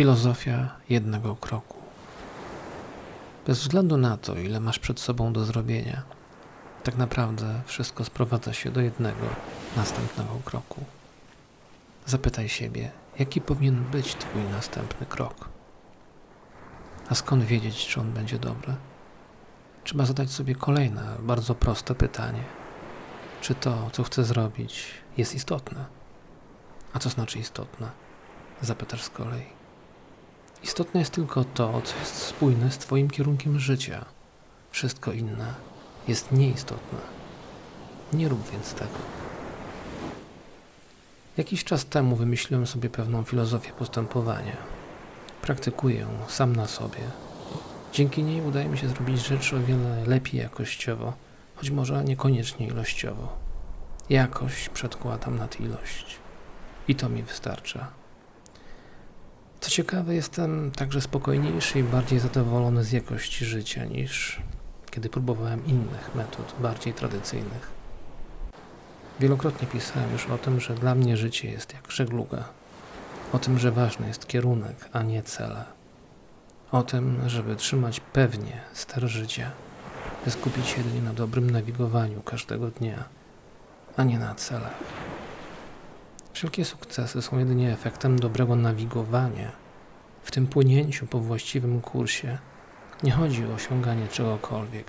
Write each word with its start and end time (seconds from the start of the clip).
Filozofia 0.00 0.68
jednego 0.88 1.36
kroku. 1.36 1.76
Bez 3.46 3.60
względu 3.60 3.96
na 3.96 4.16
to, 4.16 4.38
ile 4.38 4.60
masz 4.60 4.78
przed 4.78 5.00
sobą 5.00 5.32
do 5.32 5.44
zrobienia, 5.44 6.02
tak 6.84 6.96
naprawdę 6.96 7.60
wszystko 7.66 8.04
sprowadza 8.04 8.52
się 8.52 8.70
do 8.70 8.80
jednego 8.80 9.26
następnego 9.76 10.30
kroku. 10.44 10.84
Zapytaj 12.06 12.48
siebie, 12.48 12.90
jaki 13.18 13.40
powinien 13.40 13.84
być 13.84 14.14
Twój 14.14 14.42
następny 14.42 15.06
krok. 15.06 15.48
A 17.08 17.14
skąd 17.14 17.44
wiedzieć, 17.44 17.86
czy 17.86 18.00
on 18.00 18.12
będzie 18.12 18.38
dobry? 18.38 18.74
Trzeba 19.84 20.06
zadać 20.06 20.30
sobie 20.30 20.54
kolejne, 20.54 21.16
bardzo 21.18 21.54
proste 21.54 21.94
pytanie: 21.94 22.42
czy 23.40 23.54
to, 23.54 23.90
co 23.92 24.02
chcę 24.02 24.24
zrobić, 24.24 24.86
jest 25.16 25.34
istotne? 25.34 25.84
A 26.92 26.98
co 26.98 27.08
znaczy 27.08 27.38
istotne? 27.38 27.90
Zapytasz 28.62 29.02
z 29.02 29.10
kolei. 29.10 29.59
Istotne 30.62 31.00
jest 31.00 31.12
tylko 31.12 31.44
to, 31.44 31.82
co 31.84 31.98
jest 31.98 32.14
spójne 32.14 32.70
z 32.70 32.78
Twoim 32.78 33.10
kierunkiem 33.10 33.58
życia. 33.58 34.04
Wszystko 34.70 35.12
inne 35.12 35.54
jest 36.08 36.32
nieistotne. 36.32 36.98
Nie 38.12 38.28
rób 38.28 38.50
więc 38.50 38.74
tego. 38.74 38.98
Jakiś 41.36 41.64
czas 41.64 41.84
temu 41.84 42.16
wymyśliłem 42.16 42.66
sobie 42.66 42.90
pewną 42.90 43.24
filozofię 43.24 43.72
postępowania. 43.72 44.56
Praktykuję 45.42 45.98
ją 45.98 46.08
sam 46.28 46.56
na 46.56 46.66
sobie. 46.66 47.00
Dzięki 47.92 48.22
niej 48.22 48.42
udaje 48.42 48.68
mi 48.68 48.78
się 48.78 48.88
zrobić 48.88 49.26
rzeczy 49.26 49.56
o 49.56 49.60
wiele 49.60 50.04
lepiej 50.06 50.40
jakościowo, 50.40 51.12
choć 51.56 51.70
może 51.70 52.04
niekoniecznie 52.04 52.66
ilościowo. 52.66 53.36
Jakość 54.10 54.68
przedkładam 54.68 55.38
nad 55.38 55.60
ilość. 55.60 56.16
I 56.88 56.94
to 56.94 57.08
mi 57.08 57.22
wystarcza. 57.22 57.99
Co 59.60 59.70
ciekawe, 59.70 60.14
jestem 60.14 60.70
także 60.70 61.00
spokojniejszy 61.00 61.78
i 61.78 61.82
bardziej 61.82 62.18
zadowolony 62.18 62.84
z 62.84 62.92
jakości 62.92 63.44
życia 63.44 63.84
niż 63.84 64.42
kiedy 64.90 65.08
próbowałem 65.08 65.66
innych 65.66 66.14
metod, 66.14 66.54
bardziej 66.60 66.94
tradycyjnych. 66.94 67.70
Wielokrotnie 69.20 69.68
pisałem 69.68 70.12
już 70.12 70.26
o 70.26 70.38
tym, 70.38 70.60
że 70.60 70.74
dla 70.74 70.94
mnie 70.94 71.16
życie 71.16 71.50
jest 71.50 71.74
jak 71.74 71.90
żegluga. 71.90 72.44
O 73.32 73.38
tym, 73.38 73.58
że 73.58 73.72
ważny 73.72 74.08
jest 74.08 74.26
kierunek, 74.26 74.88
a 74.92 75.02
nie 75.02 75.22
cele. 75.22 75.64
O 76.72 76.82
tym, 76.82 77.28
żeby 77.28 77.56
trzymać 77.56 78.00
pewnie 78.00 78.60
ster 78.72 79.08
życia, 79.08 79.50
by 80.24 80.30
skupić 80.30 80.66
się 80.66 80.76
jedynie 80.78 81.02
na 81.02 81.12
dobrym 81.12 81.50
nawigowaniu 81.50 82.22
każdego 82.22 82.70
dnia, 82.70 83.04
a 83.96 84.04
nie 84.04 84.18
na 84.18 84.34
celach. 84.34 84.74
Wszelkie 86.32 86.64
sukcesy 86.64 87.22
są 87.22 87.38
jedynie 87.38 87.72
efektem 87.72 88.18
dobrego 88.18 88.56
nawigowania. 88.56 89.52
W 90.22 90.30
tym 90.30 90.46
płynięciu 90.46 91.06
po 91.06 91.18
właściwym 91.18 91.80
kursie 91.80 92.38
nie 93.02 93.12
chodzi 93.12 93.46
o 93.46 93.54
osiąganie 93.54 94.08
czegokolwiek. 94.08 94.86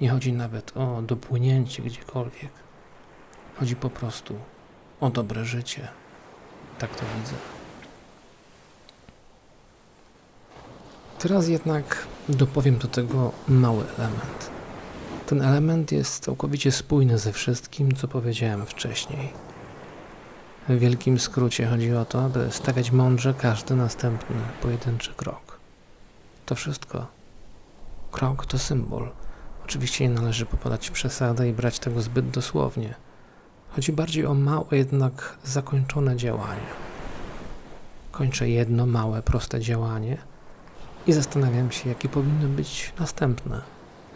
Nie 0.00 0.10
chodzi 0.10 0.32
nawet 0.32 0.76
o 0.76 1.02
dopłynięcie 1.02 1.82
gdziekolwiek. 1.82 2.50
Chodzi 3.58 3.76
po 3.76 3.90
prostu 3.90 4.34
o 5.00 5.10
dobre 5.10 5.44
życie. 5.44 5.88
Tak 6.78 6.96
to 6.96 7.04
widzę. 7.18 7.34
Teraz 11.18 11.48
jednak 11.48 12.06
dopowiem 12.28 12.78
do 12.78 12.88
tego 12.88 13.32
mały 13.48 13.84
element. 13.98 14.50
Ten 15.26 15.42
element 15.42 15.92
jest 15.92 16.24
całkowicie 16.24 16.72
spójny 16.72 17.18
ze 17.18 17.32
wszystkim, 17.32 17.94
co 17.94 18.08
powiedziałem 18.08 18.66
wcześniej. 18.66 19.32
W 20.68 20.78
wielkim 20.78 21.18
skrócie 21.18 21.66
chodzi 21.66 21.94
o 21.94 22.04
to, 22.04 22.24
aby 22.24 22.48
stawiać 22.50 22.90
mądrze 22.90 23.34
każdy 23.34 23.74
następny 23.74 24.36
pojedynczy 24.62 25.12
krok. 25.16 25.58
To 26.46 26.54
wszystko. 26.54 27.06
Krok 28.12 28.46
to 28.46 28.58
symbol. 28.58 29.08
Oczywiście 29.64 30.08
nie 30.08 30.14
należy 30.14 30.46
popadać 30.46 30.88
w 30.88 30.92
przesadę 30.92 31.48
i 31.48 31.52
brać 31.52 31.78
tego 31.78 32.02
zbyt 32.02 32.30
dosłownie. 32.30 32.94
Chodzi 33.70 33.92
bardziej 33.92 34.26
o 34.26 34.34
małe, 34.34 34.66
jednak 34.70 35.38
zakończone 35.44 36.16
działanie. 36.16 36.66
Kończę 38.12 38.48
jedno 38.48 38.86
małe, 38.86 39.22
proste 39.22 39.60
działanie 39.60 40.18
i 41.06 41.12
zastanawiam 41.12 41.72
się, 41.72 41.88
jakie 41.88 42.08
powinno 42.08 42.48
być 42.48 42.92
następne 42.98 43.60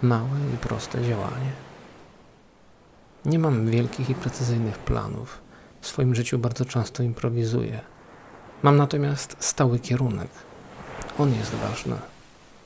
małe 0.03 0.39
i 0.55 0.57
proste 0.57 1.05
działanie. 1.05 1.53
Nie 3.25 3.39
mam 3.39 3.67
wielkich 3.67 4.11
i 4.11 4.15
precyzyjnych 4.15 4.79
planów 4.79 5.48
w 5.89 5.91
swoim 5.91 6.15
życiu 6.15 6.39
bardzo 6.39 6.65
często 6.65 7.03
improwizuję. 7.03 7.81
Mam 8.63 8.77
natomiast 8.77 9.37
stały 9.39 9.79
kierunek. 9.79 10.31
On 11.19 11.35
jest 11.35 11.55
ważny. 11.55 11.97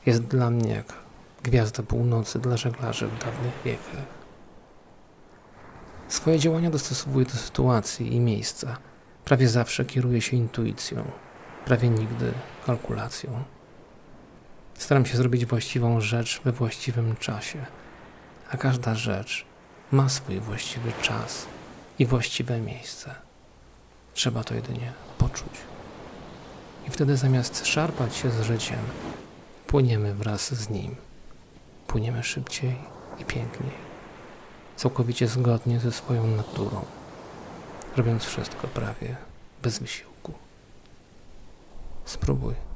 Jest 0.07 0.23
dla 0.23 0.51
mnie 0.51 0.71
jak 0.71 0.93
gwiazda 1.43 1.83
północy 1.83 2.39
dla 2.39 2.57
żeglarzy 2.57 3.07
w 3.07 3.19
dawnych 3.19 3.53
wiekach. 3.65 4.07
Swoje 6.09 6.39
działania 6.39 6.71
dostosowuję 6.71 7.27
do 7.27 7.33
sytuacji 7.33 8.15
i 8.15 8.21
miejsca. 8.21 8.77
Prawie 9.25 9.49
zawsze 9.49 9.85
kieruję 9.85 10.21
się 10.21 10.37
intuicją, 10.37 11.05
prawie 11.65 11.89
nigdy 11.89 12.33
kalkulacją. 12.67 13.43
Staram 14.75 15.07
się 15.07 15.17
zrobić 15.17 15.47
właściwą 15.47 16.01
rzecz 16.01 16.41
we 16.45 16.53
właściwym 16.53 17.17
czasie, 17.17 17.67
a 18.51 18.57
każda 18.57 18.95
rzecz 18.95 19.47
ma 19.93 20.09
swój 20.09 20.41
właściwy 20.41 20.93
czas 21.03 21.47
i 22.03 22.07
właściwe 22.07 22.61
miejsce. 22.61 23.15
Trzeba 24.15 24.45
to 24.45 24.55
jedynie 24.55 24.93
poczuć. 25.19 25.53
I 26.89 26.91
wtedy 26.91 27.17
zamiast 27.17 27.67
szarpać 27.67 28.17
się 28.17 28.31
z 28.31 28.41
życiem, 28.41 28.79
płyniemy 29.67 30.15
wraz 30.15 30.55
z 30.55 30.69
nim. 30.69 30.97
Płyniemy 31.87 32.23
szybciej 32.23 32.77
i 33.19 33.25
piękniej, 33.25 33.71
całkowicie 34.77 35.29
zgodnie 35.29 35.81
ze 35.81 35.93
swoją 35.93 36.27
naturą, 36.27 36.85
robiąc 37.97 38.25
wszystko 38.25 38.69
prawie 38.69 39.17
bez 39.63 39.79
wysiłku. 39.79 40.33
Spróbuj. 42.05 42.72